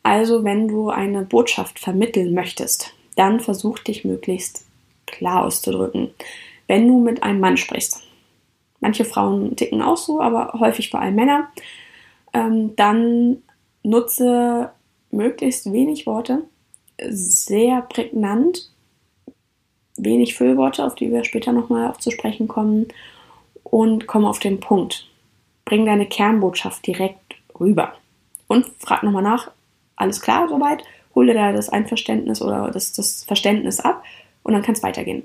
[0.10, 4.66] also wenn du eine Botschaft vermitteln möchtest, dann versuch dich möglichst
[5.06, 6.10] klar auszudrücken.
[6.66, 8.02] Wenn du mit einem Mann sprichst,
[8.80, 11.52] manche Frauen ticken auch so, aber häufig vor allem Männer,
[12.34, 13.44] ähm, dann
[13.84, 14.72] nutze
[15.12, 16.42] möglichst wenig Worte,
[17.08, 18.72] sehr prägnant,
[19.96, 22.88] wenig Füllworte, auf die wir später nochmal auch zu sprechen kommen,
[23.64, 25.08] und komm auf den Punkt.
[25.66, 27.94] Bring deine Kernbotschaft direkt rüber.
[28.48, 29.52] Und frag nochmal nach,
[30.00, 30.84] alles klar soweit,
[31.14, 34.04] hol dir da das Einverständnis oder das, das Verständnis ab
[34.44, 35.24] und dann kann es weitergehen.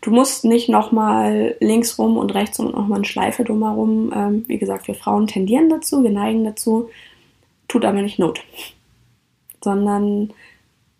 [0.00, 4.12] Du musst nicht nochmal links rum und rechts rum und nochmal eine Schleife drumherum.
[4.14, 6.90] Ähm, wie gesagt, wir Frauen tendieren dazu, wir neigen dazu.
[7.68, 8.42] Tut aber nicht Not.
[9.62, 10.30] Sondern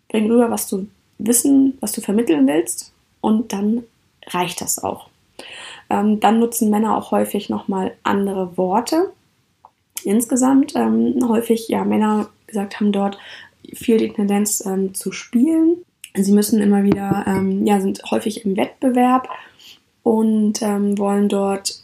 [0.09, 0.87] bring rüber, was du
[1.19, 3.83] wissen, was du vermitteln willst und dann
[4.25, 5.07] reicht das auch.
[5.89, 9.11] Ähm, dann nutzen Männer auch häufig nochmal andere Worte.
[10.03, 13.17] Insgesamt ähm, häufig, ja, Männer gesagt, haben dort
[13.73, 15.77] viel die Tendenz ähm, zu spielen.
[16.13, 19.29] Sie müssen immer wieder, ähm, ja, sind häufig im Wettbewerb
[20.03, 21.83] und ähm, wollen dort,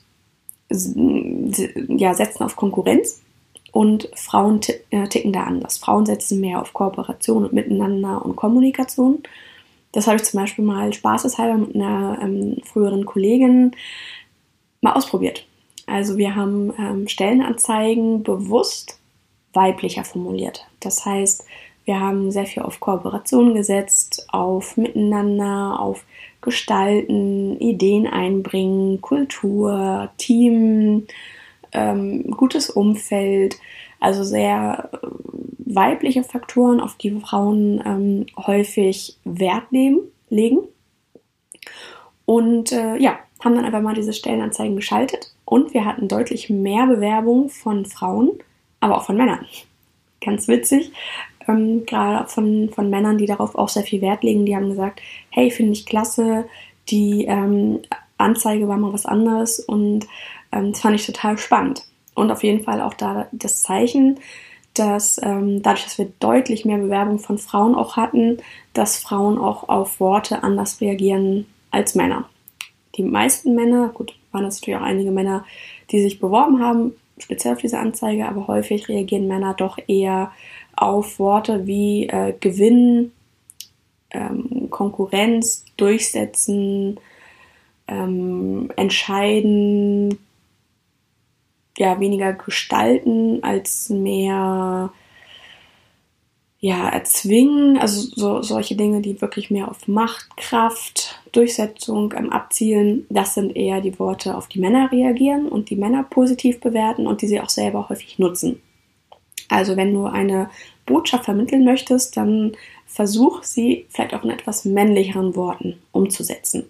[0.69, 3.21] ja, setzen auf Konkurrenz.
[3.73, 5.77] Und Frauen äh, ticken da anders.
[5.77, 9.23] Frauen setzen mehr auf Kooperation und Miteinander und Kommunikation.
[9.93, 13.71] Das habe ich zum Beispiel mal spaßeshalber mit einer ähm, früheren Kollegin
[14.81, 15.45] mal ausprobiert.
[15.85, 19.00] Also wir haben ähm, Stellenanzeigen bewusst
[19.53, 20.65] weiblicher formuliert.
[20.79, 21.45] Das heißt,
[21.85, 26.05] wir haben sehr viel auf Kooperation gesetzt, auf Miteinander, auf
[26.41, 31.07] Gestalten, Ideen einbringen, Kultur, Team,
[31.71, 33.57] ähm, gutes Umfeld.
[33.99, 35.07] Also sehr äh,
[35.59, 40.59] weibliche Faktoren, auf die Frauen ähm, häufig Wert nehmen, legen.
[42.25, 46.87] Und äh, ja, haben dann einfach mal diese Stellenanzeigen geschaltet und wir hatten deutlich mehr
[46.87, 48.31] Bewerbungen von Frauen,
[48.81, 49.45] aber auch von Männern.
[50.19, 50.91] Ganz witzig,
[51.47, 55.01] ähm, gerade von, von Männern, die darauf auch sehr viel Wert legen, die haben gesagt,
[55.29, 56.45] hey, finde ich klasse,
[56.89, 57.79] die ähm,
[58.17, 60.07] Anzeige war mal was anderes und
[60.51, 61.85] ähm, das fand ich total spannend.
[62.13, 64.19] Und auf jeden Fall auch da das Zeichen,
[64.73, 68.37] dass ähm, dadurch, dass wir deutlich mehr Bewerbung von Frauen auch hatten,
[68.73, 72.29] dass Frauen auch auf Worte anders reagieren als Männer.
[72.95, 75.45] Die meisten Männer, gut, waren es natürlich auch einige Männer,
[75.91, 80.31] die sich beworben haben, speziell auf diese Anzeige, aber häufig reagieren Männer doch eher
[80.75, 83.11] auf Worte wie äh, Gewinn,
[84.11, 86.99] ähm, Konkurrenz, Durchsetzen,
[87.87, 90.17] ähm, Entscheiden,
[91.77, 94.91] ja, weniger gestalten als mehr
[96.63, 103.07] ja, erzwingen, also so, solche Dinge, die wirklich mehr auf Macht, Kraft, Durchsetzung ähm, abzielen,
[103.09, 107.23] das sind eher die Worte, auf die Männer reagieren und die Männer positiv bewerten und
[107.23, 108.61] die sie auch selber häufig nutzen.
[109.49, 110.51] Also wenn du eine
[110.85, 112.51] Botschaft vermitteln möchtest, dann
[112.85, 116.67] versuch sie vielleicht auch in etwas männlicheren Worten umzusetzen.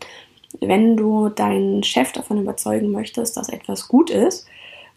[0.61, 4.47] Wenn du deinen Chef davon überzeugen möchtest, dass etwas gut ist,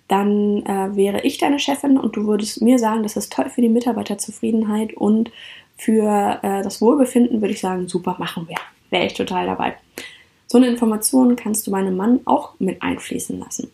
[0.09, 3.63] dann äh, wäre ich deine Chefin und du würdest mir sagen, das ist toll für
[3.63, 5.31] die Mitarbeiterzufriedenheit und
[5.77, 8.57] für äh, das Wohlbefinden, würde ich sagen, super, machen wir.
[8.91, 9.77] Wäre ich total dabei.
[10.47, 13.71] So eine Information kannst du meinem Mann auch mit einfließen lassen.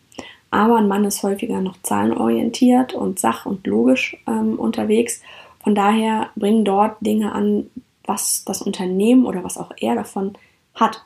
[0.49, 5.21] Aber ein Mann ist häufiger noch zahlenorientiert und sach- und logisch ähm, unterwegs.
[5.63, 7.69] Von daher bringen dort Dinge an,
[8.05, 10.33] was das Unternehmen oder was auch er davon
[10.73, 11.03] hat,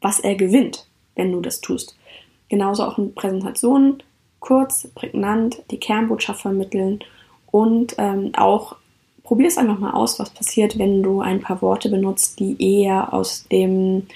[0.00, 1.96] was er gewinnt, wenn du das tust.
[2.48, 4.02] Genauso auch in Präsentationen
[4.40, 7.00] kurz, prägnant die Kernbotschaft vermitteln
[7.50, 8.76] und ähm, auch
[9.24, 13.12] probier es einfach mal aus, was passiert, wenn du ein paar Worte benutzt, die eher
[13.12, 14.06] aus dem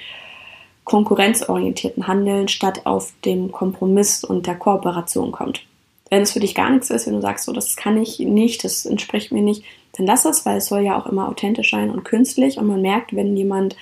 [0.85, 5.65] konkurrenzorientierten Handeln statt auf dem Kompromiss und der Kooperation kommt.
[6.11, 8.65] Wenn es für dich gar nichts ist, wenn du sagst, so, das kann ich nicht,
[8.65, 9.65] das entspricht mir nicht,
[9.97, 12.81] dann lass es, weil es soll ja auch immer authentisch sein und künstlich und man
[12.81, 13.77] merkt, wenn jemand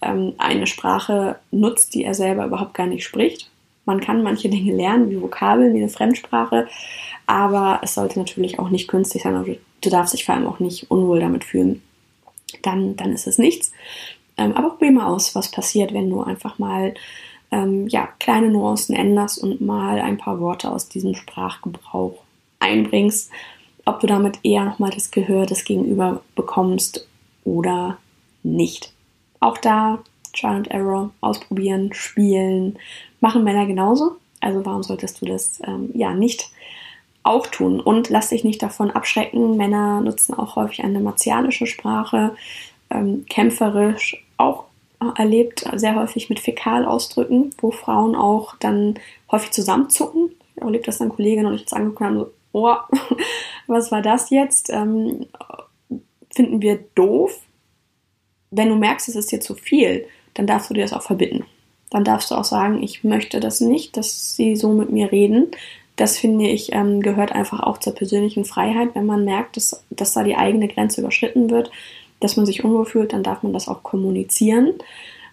[0.00, 3.49] ähm, eine Sprache nutzt, die er selber überhaupt gar nicht spricht
[3.90, 6.68] man kann manche Dinge lernen, wie Vokabeln, wie eine Fremdsprache,
[7.26, 9.34] aber es sollte natürlich auch nicht künstlich sein.
[9.34, 11.82] Also du darfst dich vor allem auch nicht unwohl damit fühlen.
[12.62, 13.72] Dann, dann ist es nichts.
[14.36, 16.94] Ähm, aber probier mal aus, was passiert, wenn du einfach mal
[17.50, 22.22] ähm, ja, kleine Nuancen änderst und mal ein paar Worte aus diesem Sprachgebrauch
[22.60, 23.30] einbringst.
[23.84, 27.08] Ob du damit eher nochmal das Gehör des Gegenüber bekommst
[27.44, 27.98] oder
[28.44, 28.92] nicht.
[29.40, 29.98] Auch da
[30.32, 32.78] Trial and Error, ausprobieren, spielen,
[33.20, 34.16] machen Männer genauso.
[34.40, 36.50] Also warum solltest du das ähm, ja nicht
[37.22, 37.80] auch tun?
[37.80, 39.56] Und lass dich nicht davon abschrecken.
[39.56, 42.34] Männer nutzen auch häufig eine martialische Sprache,
[42.90, 44.64] ähm, kämpferisch, auch
[45.16, 48.98] erlebt sehr häufig mit Fäkalausdrücken, wo Frauen auch dann
[49.30, 50.30] häufig zusammenzucken.
[50.56, 52.74] Ich erlebt das dann Kolleginnen und ich jetzt angeguckt haben, so, oh,
[53.66, 54.70] was war das jetzt?
[54.70, 55.26] Ähm,
[56.30, 57.40] finden wir doof.
[58.50, 61.44] Wenn du merkst, es ist dir zu viel, dann darfst du dir das auch verbitten.
[61.90, 65.48] Dann darfst du auch sagen, ich möchte das nicht, dass sie so mit mir reden.
[65.96, 68.90] Das finde ich ähm, gehört einfach auch zur persönlichen Freiheit.
[68.94, 71.70] Wenn man merkt, dass, dass da die eigene Grenze überschritten wird,
[72.20, 74.74] dass man sich unwohl fühlt, dann darf man das auch kommunizieren.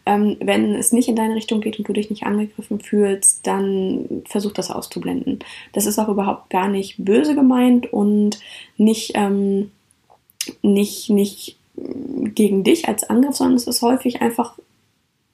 [0.06, 4.24] Ähm, wenn es nicht in deine Richtung geht und du dich nicht angegriffen fühlst, dann
[4.26, 5.40] versuch das auszublenden.
[5.74, 8.40] Das ist auch überhaupt gar nicht böse gemeint und
[8.78, 9.72] nicht, ähm,
[10.62, 14.58] nicht, nicht gegen dich als Angriff, sondern es ist häufig einfach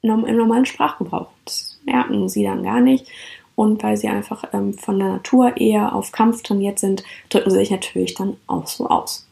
[0.04, 1.28] im normalen Sprachgebrauch.
[1.46, 3.08] Das merken sie dann gar nicht.
[3.56, 7.58] Und weil sie einfach ähm, von der Natur eher auf Kampf trainiert sind, drücken sie
[7.58, 9.28] sich natürlich dann auch so aus.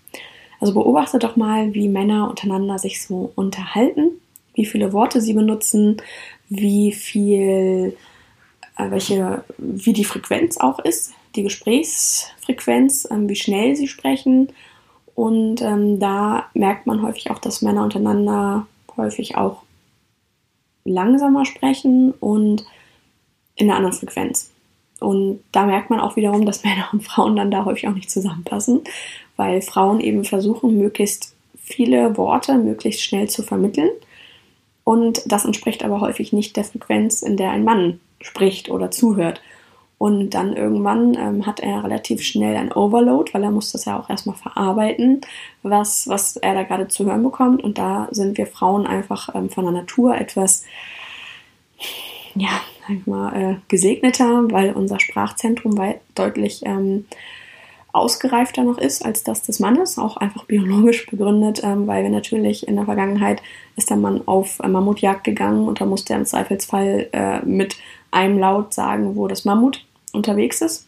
[0.60, 4.12] Also beobachte doch mal, wie Männer untereinander sich so unterhalten,
[4.54, 5.98] wie viele Worte sie benutzen,
[6.50, 7.98] wie viel,
[8.78, 14.50] äh, welche, wie die Frequenz auch ist, die Gesprächsfrequenz, ähm, wie schnell sie sprechen.
[15.16, 19.64] Und ähm, da merkt man häufig auch, dass Männer untereinander häufig auch
[20.84, 22.66] langsamer sprechen und
[23.56, 24.52] in einer anderen Frequenz.
[25.00, 28.12] Und da merkt man auch wiederum, dass Männer und Frauen dann da häufig auch nicht
[28.12, 28.82] zusammenpassen,
[29.36, 33.90] weil Frauen eben versuchen, möglichst viele Worte möglichst schnell zu vermitteln.
[34.84, 39.42] Und das entspricht aber häufig nicht der Frequenz, in der ein Mann spricht oder zuhört.
[40.02, 44.00] Und dann irgendwann ähm, hat er relativ schnell ein Overload, weil er muss das ja
[44.00, 45.22] auch erstmal verarbeiten,
[45.62, 47.64] was, was er da gerade zu hören bekommt.
[47.64, 50.64] Und da sind wir Frauen einfach ähm, von der Natur etwas,
[52.34, 52.50] ja,
[52.88, 55.80] sag mal, äh, gesegneter, weil unser Sprachzentrum
[56.16, 57.06] deutlich ähm,
[57.94, 62.68] ausgereifter noch ist als das des Mannes, auch einfach biologisch begründet, ähm, weil wir natürlich
[62.68, 63.44] in der Vergangenheit
[63.76, 67.78] ist der Mann auf Mammutjagd gegangen und da musste er im Zweifelsfall äh, mit
[68.10, 70.88] einem Laut sagen, wo das Mammut unterwegs ist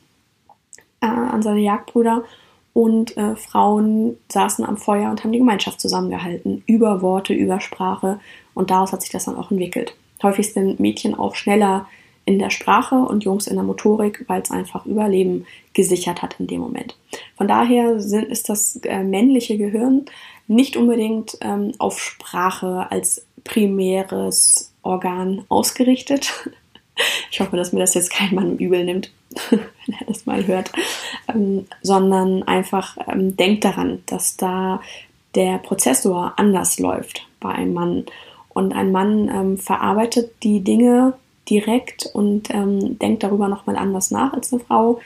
[1.01, 2.23] äh, an seine Jagdbrüder
[2.73, 8.19] und äh, Frauen saßen am Feuer und haben die Gemeinschaft zusammengehalten über Worte, über Sprache
[8.53, 9.95] und daraus hat sich das dann auch entwickelt.
[10.23, 11.87] Häufig sind Mädchen auch schneller
[12.25, 16.47] in der Sprache und Jungs in der Motorik, weil es einfach Überleben gesichert hat in
[16.47, 16.97] dem Moment.
[17.35, 20.05] Von daher sind, ist das äh, männliche Gehirn
[20.47, 26.49] nicht unbedingt ähm, auf Sprache als primäres Organ ausgerichtet,
[27.31, 29.11] ich hoffe, dass mir das jetzt kein Mann übel nimmt,
[29.49, 30.71] wenn er das mal hört,
[31.33, 34.81] ähm, sondern einfach ähm, denkt daran, dass da
[35.35, 38.05] der Prozessor anders läuft bei einem Mann.
[38.49, 41.13] Und ein Mann ähm, verarbeitet die Dinge
[41.49, 44.99] direkt und ähm, denkt darüber nochmal anders nach als eine Frau.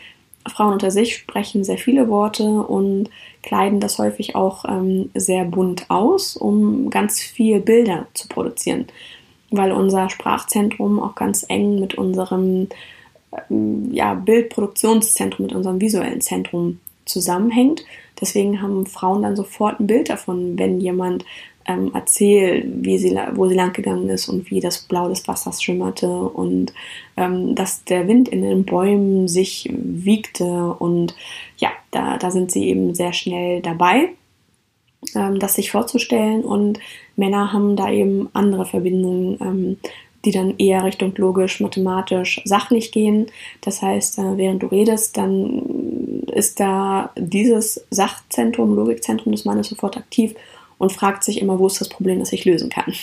[0.48, 3.10] Frauen unter sich sprechen sehr viele Worte und
[3.44, 8.88] kleiden das häufig auch ähm, sehr bunt aus, um ganz viel Bilder zu produzieren
[9.52, 12.68] weil unser Sprachzentrum auch ganz eng mit unserem
[13.50, 17.86] ähm, ja, Bildproduktionszentrum, mit unserem visuellen Zentrum zusammenhängt.
[18.20, 21.24] Deswegen haben Frauen dann sofort ein Bild davon, wenn jemand
[21.68, 26.08] ähm, erzählt, wie sie, wo sie langgegangen ist und wie das Blau des Wassers schimmerte
[26.08, 26.74] und
[27.16, 30.76] ähm, dass der Wind in den Bäumen sich wiegte.
[30.80, 31.16] Und
[31.58, 34.10] ja, da, da sind sie eben sehr schnell dabei
[35.16, 36.80] ähm, das sich vorzustellen und
[37.16, 39.78] Männer haben da eben andere Verbindungen, ähm,
[40.26, 43.28] die dann eher Richtung logisch, mathematisch, sachlich gehen.
[43.62, 49.98] Das heißt, äh, während du redest, dann ist da dieses Sachzentrum, Logikzentrum des Mannes sofort
[49.98, 50.36] aktiv
[50.78, 52.94] und fragt sich immer, wo ist das Problem, das ich lösen kann.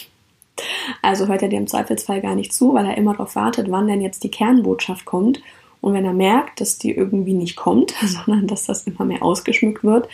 [1.02, 3.88] Also hört er dir im Zweifelsfall gar nicht zu, weil er immer darauf wartet, wann
[3.88, 5.40] denn jetzt die Kernbotschaft kommt.
[5.80, 9.84] Und wenn er merkt, dass die irgendwie nicht kommt, sondern dass das immer mehr ausgeschmückt
[9.84, 10.08] wird,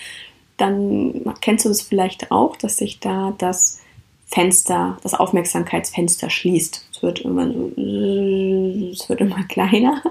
[0.61, 3.81] dann kennst du das vielleicht auch, dass sich da das
[4.27, 6.89] Fenster, das Aufmerksamkeitsfenster schließt.
[6.93, 10.03] Es wird immer es wird immer kleiner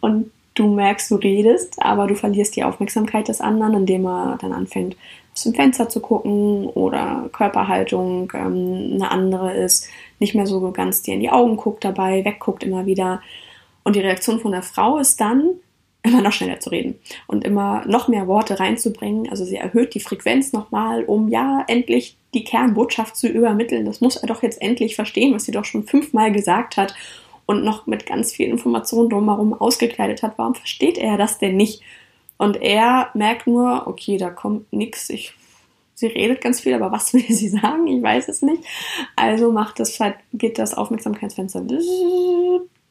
[0.00, 4.52] und du merkst, du redest, aber du verlierst die Aufmerksamkeit des anderen, indem er dann
[4.52, 4.96] anfängt,
[5.32, 11.02] aus dem Fenster zu gucken oder Körperhaltung ähm, eine andere ist, nicht mehr so ganz
[11.02, 13.22] dir in die Augen guckt dabei, wegguckt immer wieder.
[13.84, 15.52] Und die Reaktion von der Frau ist dann,
[16.02, 19.28] immer noch schneller zu reden und immer noch mehr Worte reinzubringen.
[19.28, 23.84] Also sie erhöht die Frequenz nochmal, um ja endlich die Kernbotschaft zu übermitteln.
[23.84, 26.94] Das muss er doch jetzt endlich verstehen, was sie doch schon fünfmal gesagt hat
[27.46, 30.38] und noch mit ganz viel Informationen drumherum ausgekleidet hat.
[30.38, 31.82] Warum versteht er das denn nicht?
[32.38, 35.10] Und er merkt nur, okay, da kommt nichts.
[35.10, 35.34] Ich,
[35.94, 37.86] sie redet ganz viel, aber was will sie sagen?
[37.88, 38.62] Ich weiß es nicht.
[39.16, 39.98] Also macht das,
[40.32, 41.66] geht das Aufmerksamkeitsfenster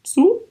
[0.04, 0.42] zu.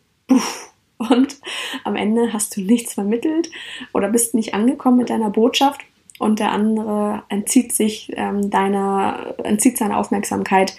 [0.98, 1.36] Und
[1.84, 3.50] am Ende hast du nichts vermittelt
[3.92, 5.80] oder bist nicht angekommen mit deiner Botschaft
[6.18, 10.76] und der andere entzieht sich ähm, deiner, entzieht seine Aufmerksamkeit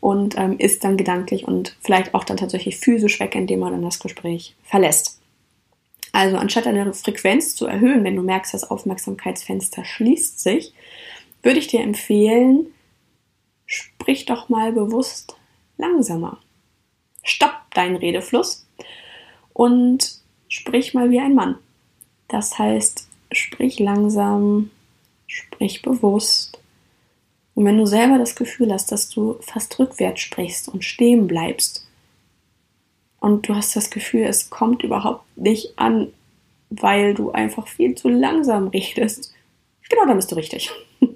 [0.00, 3.82] und ähm, ist dann gedanklich und vielleicht auch dann tatsächlich physisch weg, indem er dann
[3.82, 5.20] das Gespräch verlässt.
[6.12, 10.72] Also anstatt deine Frequenz zu erhöhen, wenn du merkst, das Aufmerksamkeitsfenster schließt sich,
[11.42, 12.66] würde ich dir empfehlen,
[13.66, 15.36] sprich doch mal bewusst
[15.76, 16.38] langsamer.
[17.22, 18.66] Stopp deinen Redefluss
[19.52, 21.56] und sprich mal wie ein Mann.
[22.28, 24.70] Das heißt, sprich langsam,
[25.26, 26.60] sprich bewusst.
[27.54, 31.86] Und wenn du selber das Gefühl hast, dass du fast rückwärts sprichst und stehen bleibst
[33.20, 36.12] und du hast das Gefühl, es kommt überhaupt nicht an,
[36.70, 39.34] weil du einfach viel zu langsam redest,
[39.88, 40.70] genau, dann bist du richtig.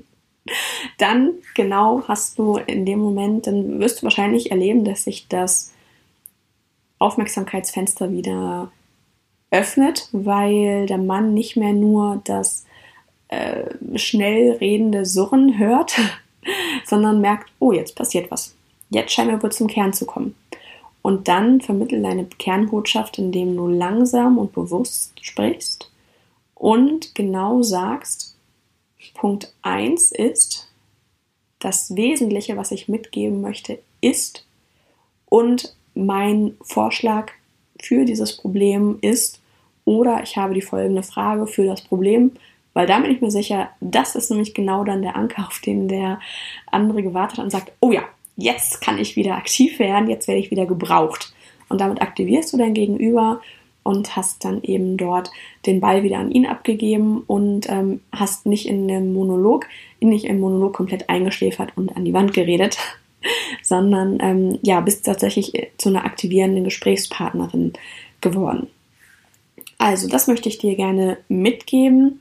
[0.98, 5.72] dann genau hast du in dem Moment, dann wirst du wahrscheinlich erleben, dass sich das
[6.98, 8.70] Aufmerksamkeitsfenster wieder
[9.50, 12.64] öffnet, weil der Mann nicht mehr nur das
[13.28, 15.94] äh, schnell redende Surren hört,
[16.84, 18.54] sondern merkt, oh, jetzt passiert was.
[18.90, 20.34] Jetzt scheinen wir wohl zum Kern zu kommen.
[21.02, 25.90] Und dann vermittel deine Kernbotschaft, indem du langsam und bewusst sprichst
[26.54, 28.36] und genau sagst,
[29.12, 30.70] Punkt 1 ist,
[31.58, 34.46] das Wesentliche, was ich mitgeben möchte, ist
[35.26, 37.32] und mein Vorschlag
[37.80, 39.40] für dieses Problem ist
[39.84, 42.32] oder ich habe die folgende Frage für das Problem.
[42.72, 45.88] Weil da bin ich mir sicher, das ist nämlich genau dann der Anker, auf den
[45.88, 46.20] der
[46.70, 48.02] andere gewartet hat und sagt, oh ja,
[48.36, 51.32] jetzt kann ich wieder aktiv werden, jetzt werde ich wieder gebraucht.
[51.68, 53.40] Und damit aktivierst du dein Gegenüber
[53.84, 55.30] und hast dann eben dort
[55.66, 59.66] den Ball wieder an ihn abgegeben und ähm, hast nicht in dem Monolog,
[60.00, 62.78] nicht im Monolog komplett eingeschläfert und an die Wand geredet,
[63.62, 67.72] sondern ähm, ja, bist tatsächlich zu einer aktivierenden Gesprächspartnerin
[68.20, 68.68] geworden.
[69.79, 72.20] Also, das möchte ich dir gerne mitgeben,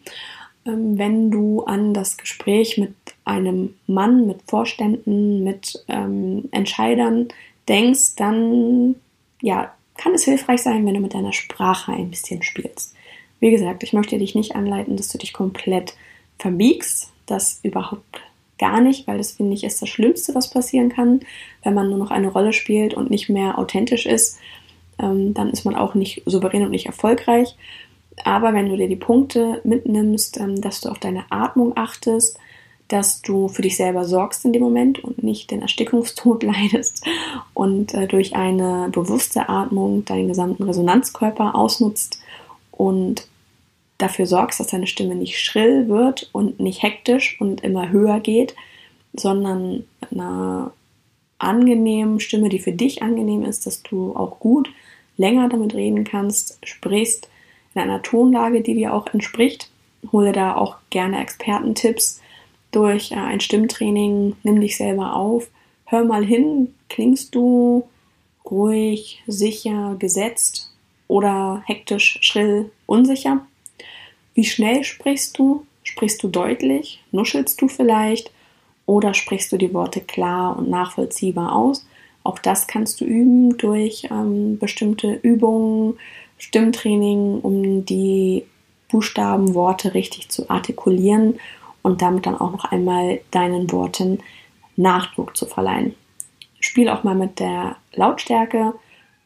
[0.66, 2.94] ähm, wenn du an das Gespräch mit
[3.26, 7.28] einem Mann, mit Vorständen, mit ähm, Entscheidern
[7.68, 8.96] denkst, dann
[9.42, 12.96] ja, kann es hilfreich sein, wenn du mit deiner Sprache ein bisschen spielst.
[13.40, 15.96] Wie gesagt, ich möchte dich nicht anleiten, dass du dich komplett
[16.40, 17.12] verbiegst.
[17.26, 18.22] Das überhaupt
[18.64, 21.20] gar nicht, weil das finde ich ist das Schlimmste, was passieren kann,
[21.64, 24.40] wenn man nur noch eine Rolle spielt und nicht mehr authentisch ist.
[24.98, 27.58] Ähm, dann ist man auch nicht souverän und nicht erfolgreich.
[28.24, 32.40] Aber wenn du dir die Punkte mitnimmst, ähm, dass du auf deine Atmung achtest,
[32.88, 37.06] dass du für dich selber sorgst in dem Moment und nicht den Erstickungstod leidest
[37.54, 42.22] und äh, durch eine bewusste Atmung deinen gesamten Resonanzkörper ausnutzt
[42.72, 43.28] und
[44.04, 48.56] dafür sorgst, dass deine Stimme nicht schrill wird und nicht hektisch und immer höher geht,
[49.14, 50.72] sondern einer
[51.40, 54.70] angenehmen Stimme, die für dich angenehm ist, dass du auch gut
[55.18, 57.30] länger damit reden kannst, sprichst
[57.74, 59.70] in einer Tonlage, die dir auch entspricht.
[60.12, 62.22] Hole da auch gerne Expertentipps
[62.72, 65.50] durch äh, ein Stimmtraining, nimm dich selber auf,
[65.86, 67.84] hör mal hin, klingst du
[68.50, 70.74] ruhig, sicher, gesetzt
[71.08, 73.46] oder hektisch, schrill, unsicher?
[74.34, 75.66] Wie schnell sprichst du?
[75.84, 77.04] Sprichst du deutlich?
[77.12, 78.32] Nuschelst du vielleicht?
[78.86, 81.86] Oder sprichst du die Worte klar und nachvollziehbar aus?
[82.24, 85.98] Auch das kannst du üben durch ähm, bestimmte Übungen,
[86.38, 88.46] Stimmtraining, um die
[88.90, 91.40] Buchstaben, Worte richtig zu artikulieren
[91.82, 94.20] und damit dann auch noch einmal deinen Worten
[94.76, 95.96] Nachdruck zu verleihen.
[96.60, 98.74] Spiel auch mal mit der Lautstärke.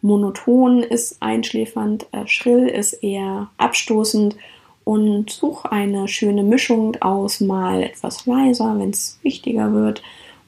[0.02, 4.36] Monoton ist einschläfernd, äh, schrill ist eher abstoßend
[4.88, 10.02] und such eine schöne Mischung aus, mal etwas leiser, wenn es wichtiger wird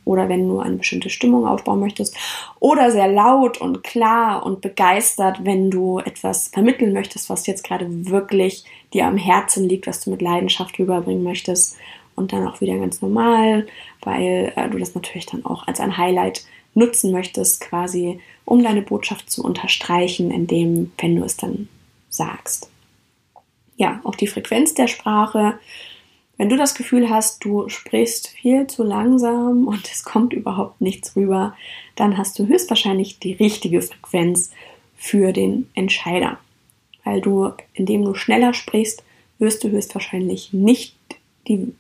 [0.06, 2.16] oder wenn du eine bestimmte Stimmung aufbauen möchtest
[2.62, 7.86] oder sehr laut und klar und begeistert, wenn du etwas vermitteln möchtest, was jetzt gerade
[7.90, 8.64] wirklich
[8.94, 11.76] dir am Herzen liegt, was du mit Leidenschaft rüberbringen möchtest
[12.16, 13.68] und dann auch wieder ganz normal,
[14.04, 18.84] weil äh, du das natürlich dann auch als ein Highlight nutzen möchtest, quasi, um deine
[18.84, 21.68] Botschaft zu unterstreichen, indem, wenn du es dann
[22.08, 22.70] sagst.
[23.80, 25.58] Ja, auch die Frequenz der Sprache.
[26.38, 31.16] Wenn du das Gefühl hast, du sprichst viel zu langsam und es kommt überhaupt nichts
[31.16, 31.56] rüber,
[31.96, 34.52] dann hast du höchstwahrscheinlich die richtige Frequenz
[34.98, 36.40] für den Entscheider.
[37.06, 39.02] Weil du, indem du schneller sprichst,
[39.38, 40.98] wirst du höchstwahrscheinlich nicht
[41.48, 41.74] die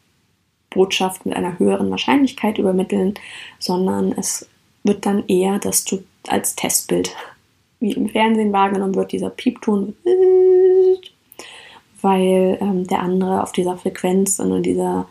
[0.69, 3.15] Botschaft mit einer höheren Wahrscheinlichkeit übermitteln,
[3.59, 4.47] sondern es
[4.83, 7.13] wird dann eher, dass du als Testbild
[7.81, 9.95] wie im Fernsehen wahrgenommen wird, dieser Piepton,
[12.01, 15.07] weil ähm, der andere auf dieser Frequenz und dieser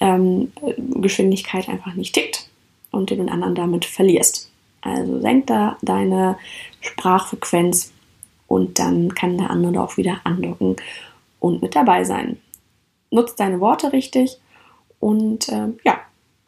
[0.00, 2.48] ähm, Geschwindigkeit einfach nicht tickt
[2.90, 4.50] und du den anderen damit verlierst.
[4.80, 6.36] Also senk da deine
[6.80, 7.92] Sprachfrequenz
[8.48, 10.76] und dann kann der andere auch wieder andocken
[11.40, 12.38] und mit dabei sein.
[13.10, 14.38] Nutzt deine Worte richtig
[14.98, 16.00] und äh, ja,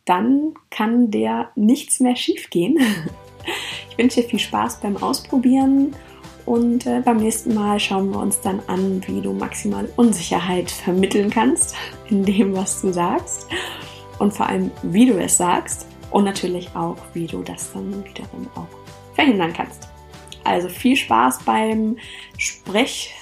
[0.05, 2.79] dann kann der nichts mehr schief gehen.
[3.91, 5.95] Ich wünsche dir viel Spaß beim Ausprobieren
[6.47, 11.31] und äh, beim nächsten Mal schauen wir uns dann an, wie du maximal Unsicherheit vermitteln
[11.31, 11.75] kannst
[12.11, 13.49] in dem, was du sagst.
[14.19, 15.87] Und vor allem, wie du es sagst.
[16.11, 18.69] Und natürlich auch, wie du das dann wiederum auch
[19.15, 19.89] verhindern kannst.
[20.45, 21.97] Also viel Spaß beim
[22.37, 23.15] Sprech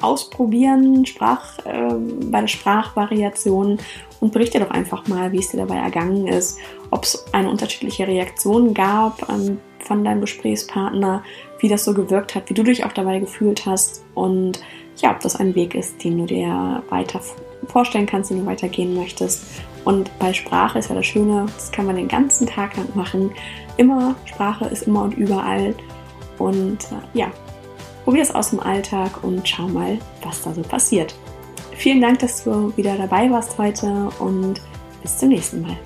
[0.00, 1.94] ausprobieren, Sprach, äh,
[2.26, 3.78] bei der Sprachvariation.
[4.20, 6.58] Und berichte doch einfach mal, wie es dir dabei ergangen ist,
[6.92, 11.24] ob es eine unterschiedliche Reaktion gab ähm, von deinem Gesprächspartner,
[11.58, 14.62] wie das so gewirkt hat, wie du dich auch dabei gefühlt hast und
[14.98, 17.20] ja, ob das ein Weg ist, den du dir weiter
[17.66, 19.44] vorstellen kannst, den du weitergehen möchtest.
[19.84, 23.32] Und bei Sprache ist ja das Schöne, das kann man den ganzen Tag lang machen.
[23.78, 25.74] Immer, Sprache ist immer und überall.
[26.38, 27.32] Und äh, ja,
[28.04, 31.14] probier es aus dem Alltag und schau mal, was da so passiert.
[31.76, 34.60] Vielen Dank, dass du wieder dabei warst heute und
[35.02, 35.76] bis zum nächsten Mal.